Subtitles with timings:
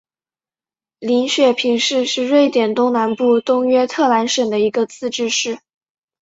[0.97, 5.59] 林雪平市是瑞典东南部东约特兰省的一个自治市。